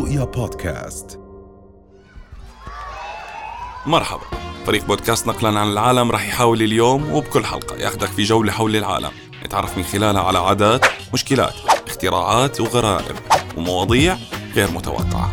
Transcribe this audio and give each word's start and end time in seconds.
رؤيا 0.00 0.24
بودكاست. 0.24 1.20
مرحبا. 3.86 4.22
فريق 4.66 4.84
بودكاست 4.84 5.26
نقلا 5.26 5.60
عن 5.60 5.72
العالم 5.72 6.10
رح 6.10 6.28
يحاول 6.28 6.62
اليوم 6.62 7.12
وبكل 7.12 7.44
حلقة 7.44 7.76
ياخدك 7.76 8.08
في 8.08 8.22
جولة 8.22 8.52
حول 8.52 8.76
العالم. 8.76 9.10
نتعرف 9.44 9.78
من 9.78 9.84
خلالها 9.84 10.22
على 10.22 10.38
عادات 10.38 10.86
مشكلات 11.12 11.54
اختراعات 11.86 12.60
وغرائب 12.60 13.16
ومواضيع 13.56 14.16
غير 14.54 14.70
متوقعة. 14.70 15.30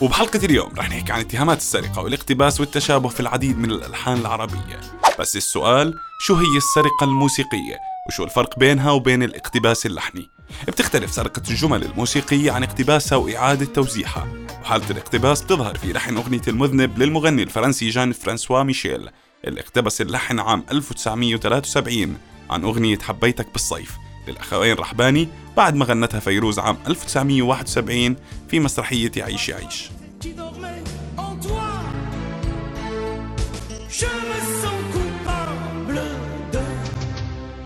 وبحلقة 0.00 0.44
اليوم 0.44 0.72
رح 0.78 0.90
نحكي 0.90 1.12
عن 1.12 1.20
اتهامات 1.20 1.58
السرقة 1.58 2.02
والاقتباس 2.02 2.60
والتشابه 2.60 3.08
في 3.08 3.20
العديد 3.20 3.58
من 3.58 3.70
الألحان 3.70 4.16
العربية. 4.16 4.80
بس 5.18 5.36
السؤال 5.36 5.94
شو 6.20 6.34
هي 6.34 6.56
السرقة 6.56 7.04
الموسيقية؟ 7.04 7.78
وشو 8.08 8.24
الفرق 8.24 8.58
بينها 8.58 8.90
وبين 8.90 9.22
الاقتباس 9.22 9.86
اللحني؟ 9.86 10.39
بتختلف 10.68 11.12
سرقة 11.12 11.42
الجمل 11.50 11.84
الموسيقية 11.84 12.52
عن 12.52 12.62
اقتباسها 12.62 13.18
وإعادة 13.18 13.64
توزيعها. 13.66 14.28
وحالة 14.62 14.90
الاقتباس 14.90 15.42
بتظهر 15.42 15.74
في 15.78 15.92
لحن 15.92 16.16
أغنية 16.16 16.40
المذنب 16.48 16.98
للمغني 16.98 17.42
الفرنسي 17.42 17.88
جان 17.88 18.12
فرانسوا 18.12 18.62
ميشيل 18.62 19.10
اللي 19.44 19.60
اقتبس 19.60 20.00
اللحن 20.00 20.38
عام 20.38 20.64
1973 20.72 22.16
عن 22.50 22.64
أغنية 22.64 22.98
حبيتك 22.98 23.52
بالصيف 23.52 23.96
للأخوين 24.28 24.74
رحباني 24.74 25.28
بعد 25.56 25.74
ما 25.74 25.84
غنتها 25.84 26.20
فيروز 26.20 26.58
عام 26.58 26.78
1971 26.86 28.16
في 28.48 28.60
مسرحية 28.60 29.12
عيش 29.16 29.48
يعيش 29.48 29.90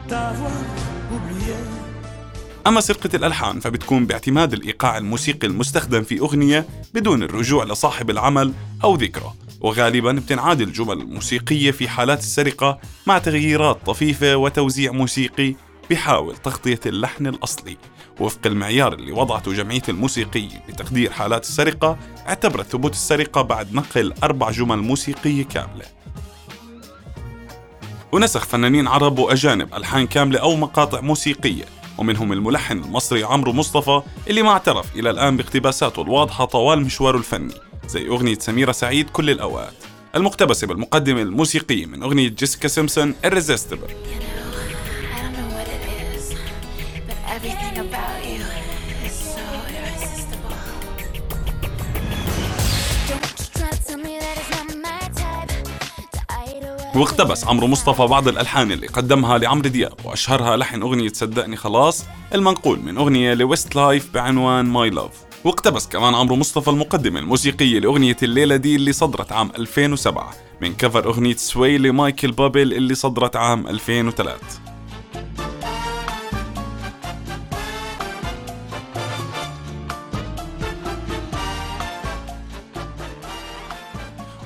t'avoir 0.09 0.62
oublié. 1.14 1.84
أما 2.66 2.80
سرقة 2.80 3.11
الألحان 3.14 3.61
فبتكون 3.61 4.06
باعتماد 4.06 4.52
الإيقاع 4.52 4.98
الموسيقي 4.98 5.47
المستخدم 5.47 6.02
في 6.02 6.20
أغنية 6.20 6.66
بدون 6.94 7.22
الرجوع 7.22 7.64
لصاحب 7.64 8.11
العمل 8.11 8.52
أو 8.84 8.94
ذكره. 8.94 9.34
وغالبا 9.61 10.12
بتنعاد 10.12 10.61
الجمل 10.61 11.00
الموسيقية 11.00 11.70
في 11.70 11.89
حالات 11.89 12.19
السرقة 12.19 12.78
مع 13.06 13.19
تغييرات 13.19 13.86
طفيفة 13.86 14.36
وتوزيع 14.36 14.92
موسيقي 14.92 15.55
بحاول 15.91 16.36
تغطية 16.36 16.80
اللحن 16.86 17.27
الأصلي. 17.27 17.77
وفق 18.20 18.47
المعيار 18.47 18.92
اللي 18.92 19.12
وضعته 19.12 19.52
جمعية 19.52 19.83
الموسيقية 19.89 20.64
لتقدير 20.69 21.12
حالات 21.12 21.42
السرقة 21.42 21.98
اعتبرت 22.28 22.67
ثبوت 22.67 22.92
السرقة 22.92 23.42
بعد 23.42 23.74
نقل 23.74 24.14
أربع 24.22 24.50
جمل 24.50 24.78
موسيقية 24.78 25.44
كاملة. 25.44 25.84
ونسخ 28.12 28.44
فنانين 28.44 28.86
عرب 28.89 29.19
وأجانب 29.19 29.74
ألحان 29.74 30.06
كاملة 30.06 30.41
أو 30.41 30.56
مقاطع 30.56 31.00
موسيقية. 31.00 31.64
ومنهم 31.98 32.33
الملحن 32.33 32.78
المصري 32.78 33.25
عمرو 33.25 33.53
مصطفى 33.53 34.03
اللي 34.31 34.42
ما 34.42 34.50
اعترف 34.50 34.97
إلى 34.97 35.11
الآن 35.11 35.37
باقتباساته 35.37 36.03
الواضحة 36.03 36.45
طوال 36.45 36.81
مشواره 36.81 37.17
الفني 37.17 37.55
زي 37.89 38.09
أغنية 38.09 38.39
سميرة 38.39 38.73
سعيد 38.73 39.11
كل 39.11 39.31
الأوقات 39.31 39.75
المقتبسة 40.17 40.67
بالمقدمة 40.67 41.23
الموسيقية 41.23 41.86
من 41.86 42.03
أغنية 42.03 42.28
جيسيكا 42.28 42.69
سيمسون 42.69 43.14
Irresistible 43.27 43.91
واقتبس 56.95 57.45
عمرو 57.45 57.67
مصطفى 57.67 58.06
بعض 58.06 58.28
الألحان 58.28 58.73
اللي 58.73 58.87
قدمها 58.87 59.39
لعمرو 59.39 59.69
دياب 59.69 59.92
وأشهرها 60.05 60.56
لحن 60.56 60.83
أغنية 60.83 61.09
صدقني 61.09 61.56
خلاص 61.56 62.05
المنقول 62.34 62.78
من 62.81 62.97
أغنية 62.98 63.34
ل 63.34 63.77
Westlife 63.77 64.14
بعنوان 64.14 64.64
My 64.64 64.91
Love. 64.91 65.11
واقتبس 65.45 65.86
كمان 65.89 66.14
عمرو 66.14 66.36
مصطفى 66.36 66.69
المقدمة 66.70 67.20
الموسيقية 67.20 67.79
لأغنية 67.79 68.17
الليلة 68.23 68.57
دي 68.57 68.77
اللي 68.77 68.92
صدرت 68.92 69.33
عام 69.33 69.51
2007 69.58 70.30
من 70.61 70.74
cover 70.74 71.05
أغنية 71.05 71.36
Sway 71.36 71.79
لمايكل 71.79 72.33
بوبليه 72.33 72.73
اللي 72.73 72.95
صدرت 72.95 73.36
عام 73.36 73.67
2003 73.67 74.36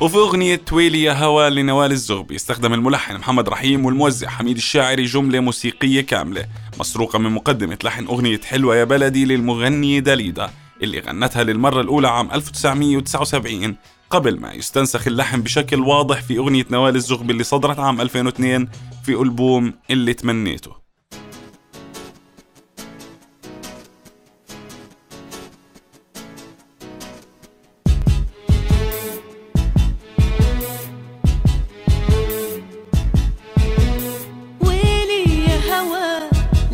وفي 0.01 0.17
أغنية 0.17 0.57
تويلي 0.57 1.03
يا 1.03 1.13
هوا 1.13 1.51
لنوال 1.51 1.93
الزغبي 1.93 2.37
استخدم 2.37 2.75
الملحن 2.75 3.17
محمد 3.17 3.49
رحيم 3.49 3.87
والموزع 3.87 4.29
حميد 4.29 4.57
الشاعري 4.57 5.05
جملة 5.05 5.41
موسيقية 5.41 6.01
كاملة 6.01 6.47
مسروقة 6.81 7.19
من 7.19 7.31
مقدمة 7.31 7.79
لحن 7.85 8.07
أغنية 8.07 8.41
حلوة 8.41 8.77
يا 8.77 8.85
بلدي 8.85 9.25
للمغنية 9.25 9.99
داليدا 10.01 10.51
اللي 10.83 11.01
غنتها 11.01 11.45
للمرة 11.45 11.81
الأولى 11.81 12.09
عام 12.09 12.31
1979 12.33 13.77
قبل 14.11 14.41
ما 14.41 14.53
يستنسخ 14.53 15.07
اللحن 15.07 15.41
بشكل 15.41 15.81
واضح 15.81 16.23
في 16.23 16.39
أغنية 16.39 16.67
نوال 16.71 16.97
الزغبي 16.97 17.33
اللي 17.33 17.45
صدرت 17.45 17.79
عام 17.79 18.01
2002 18.01 18.69
في 19.05 19.13
ألبوم 19.13 19.75
اللي 19.91 20.15
تمنيته. 20.15 20.88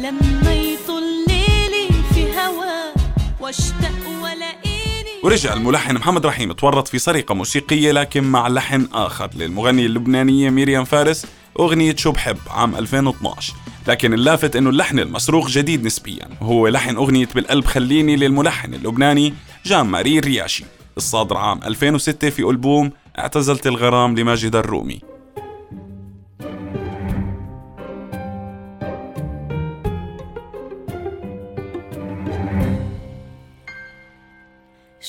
يطل 0.04 1.02
ليلي 1.28 1.88
في 2.14 2.24
هوا 2.38 2.92
واشتاق 3.40 4.08
ولاقيني. 4.22 5.10
ورجع 5.22 5.52
الملحن 5.52 5.94
محمد 5.94 6.26
رحيم 6.26 6.52
تورط 6.52 6.88
في 6.88 6.98
سرقة 6.98 7.34
موسيقية 7.34 7.92
لكن 7.92 8.24
مع 8.24 8.48
لحن 8.48 8.88
آخر 8.92 9.30
للمغنية 9.34 9.86
اللبنانية 9.86 10.50
ميريام 10.50 10.84
فارس 10.84 11.26
أغنية 11.60 11.96
شو 11.96 12.12
بحب 12.12 12.36
عام 12.50 12.76
2012 12.76 13.54
لكن 13.88 14.14
اللافت 14.14 14.56
إنه 14.56 14.70
اللحن 14.70 14.98
المسروق 14.98 15.48
جديد 15.48 15.84
نسبيا. 15.84 16.28
وهو 16.40 16.68
لحن 16.68 16.96
أغنية 16.96 17.28
بالقلب 17.34 17.64
خليني 17.64 18.16
للملحن 18.16 18.74
اللبناني 18.74 19.34
جان 19.64 19.86
ماري 19.86 20.18
الرياشي 20.18 20.64
الصادر 20.96 21.36
عام 21.36 21.60
2006 21.62 22.30
في 22.30 22.42
ألبوم 22.42 22.90
اعتزلت 23.18 23.66
الغرام 23.66 24.18
لماجد 24.18 24.56
الرومي. 24.56 25.13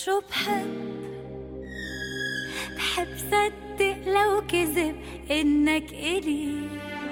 شو 0.03 0.21
بحب؟ 0.29 0.67
بحب 2.77 3.07
صدق 3.17 3.97
لو 4.07 4.41
كذب 4.47 4.95
إنك 5.31 5.83
إلي. 5.93 6.47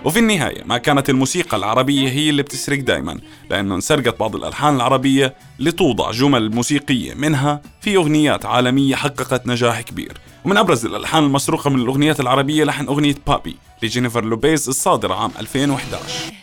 وفي 0.05 0.19
النهاية 0.19 0.63
ما 0.63 0.77
كانت 0.77 1.09
الموسيقى 1.09 1.57
العربية 1.57 2.09
هي 2.09 2.29
اللي 2.29 2.43
بتسرق 2.43 2.79
دايما 2.79 3.19
لأنه 3.49 3.75
انسرقت 3.75 4.19
بعض 4.19 4.35
الألحان 4.35 4.75
العربية 4.75 5.35
لتوضع 5.59 6.11
جمل 6.11 6.51
موسيقية 6.55 7.13
منها 7.13 7.61
في 7.81 7.95
أغنيات 7.95 8.45
عالمية 8.45 8.95
حققت 8.95 9.47
نجاح 9.47 9.81
كبير. 9.81 10.17
ومن 10.45 10.57
أبرز 10.57 10.85
الألحان 10.85 11.23
المسروقة 11.23 11.69
من 11.69 11.79
الأغنيات 11.81 12.19
العربية 12.19 12.63
لحن 12.63 12.85
أغنية 12.87 13.15
بابي 13.27 13.55
لجينيفر 13.83 14.25
لوبيز 14.25 14.69
الصادرة 14.69 15.13
عام 15.13 15.31
2011 15.39 16.42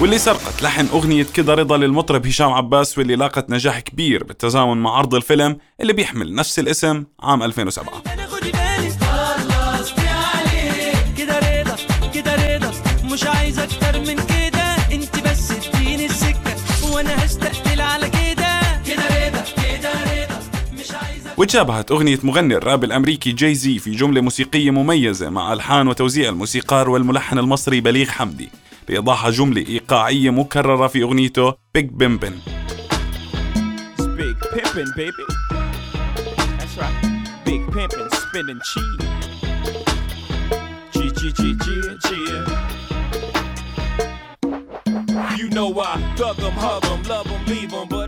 واللي 0.00 0.18
سرقت 0.18 0.62
لحن 0.62 0.86
أغنية 0.86 1.26
كده 1.34 1.54
رضا 1.54 1.76
للمطرب 1.76 2.26
هشام 2.26 2.52
عباس 2.52 2.98
واللي 2.98 3.16
لاقت 3.16 3.50
نجاح 3.50 3.80
كبير 3.80 4.24
بالتزامن 4.24 4.76
مع 4.82 4.90
عرض 4.98 5.14
الفيلم 5.14 5.58
اللي 5.80 5.92
بيحمل 5.92 6.34
نفس 6.34 6.58
الاسم 6.58 7.04
عام 7.20 7.42
2007 7.42 8.02
أنا 8.12 8.26
خدي 8.26 8.52
وتشابهت 21.38 21.90
أغنية 21.90 22.18
مغني 22.22 22.56
الراب 22.56 22.84
الأمريكي 22.84 23.32
جاي 23.32 23.54
زي 23.54 23.78
في 23.78 23.90
جملة 23.90 24.20
موسيقية 24.20 24.70
مميزة 24.70 25.30
مع 25.30 25.52
ألحان 25.52 25.88
وتوزيع 25.88 26.28
الموسيقار 26.28 26.90
والملحن 26.90 27.38
المصري 27.38 27.80
بليغ 27.80 28.06
حمدي 28.10 28.48
لإيضاحها 28.88 29.30
جملة 29.30 29.66
إيقاعية 29.68 30.30
مكررة 30.30 30.86
في 30.86 31.02
أغنيته 31.02 31.54
بيج 31.74 31.88
بيمبن. 31.90 32.32
You 45.40 45.48
know 45.56 45.70
I 45.80 45.96
thug 46.18 46.38
'em, 46.46 46.56
hug 46.64 46.84
'em, 46.90 47.00
love 47.10 47.28
'em, 47.32 47.42
leave 47.50 47.72
'em, 47.78 47.86
but 47.92 48.05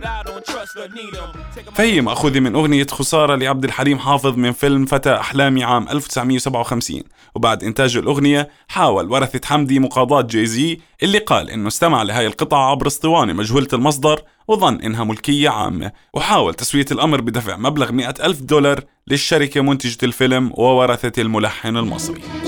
فهي 1.74 2.00
مأخوذة 2.00 2.40
من 2.40 2.54
أغنية 2.54 2.86
خسارة 2.86 3.34
لعبد 3.34 3.64
الحليم 3.64 3.98
حافظ 3.98 4.36
من 4.36 4.52
فيلم 4.52 4.86
فتى 4.86 5.14
أحلامي 5.14 5.64
عام 5.64 5.88
1957 5.88 7.02
وبعد 7.34 7.64
إنتاج 7.64 7.96
الأغنية 7.96 8.48
حاول 8.68 9.10
ورثة 9.10 9.40
حمدي 9.44 9.78
مقاضاة 9.78 10.22
جايزي 10.22 10.78
اللي 11.02 11.18
قال 11.18 11.50
إنه 11.50 11.68
استمع 11.68 12.02
لهاي 12.02 12.26
القطعة 12.26 12.70
عبر 12.70 12.86
اسطوانة 12.86 13.32
مجهولة 13.32 13.68
المصدر 13.72 14.22
وظن 14.48 14.80
إنها 14.80 15.04
ملكية 15.04 15.48
عامة. 15.48 15.92
وحاول 16.14 16.54
تسوية 16.54 16.86
الأمر 16.92 17.20
بدفع 17.20 17.56
مبلغ 17.56 17.92
100 17.92 18.14
ألف 18.24 18.40
دولار 18.40 18.84
للشركة 19.08 19.60
منتجة 19.60 19.98
الفيلم 20.02 20.52
وورثة 20.54 21.22
الملحن 21.22 21.76
المصري. 21.76 22.47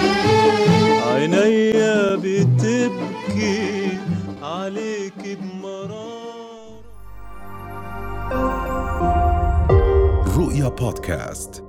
عينيا 1.14 2.16
بتبكي 2.16 3.98
عليك 4.44 5.40
بمرار 5.42 6.82
رؤيا 10.38 10.70
بودكاست 10.70 11.64